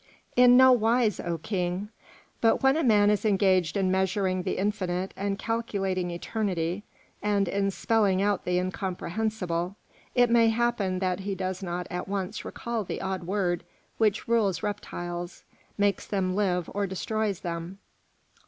[0.35, 1.89] "In no wise, O King;
[2.41, 6.81] but when a man is engaged in measuring the infinite and calculating eternity
[7.21, 9.75] and in spelling out the incomprehensible,
[10.15, 13.63] it may happen that he does not at once recall the odd word
[13.99, 15.43] which rules reptiles,
[15.77, 17.77] makes them live or destroys them.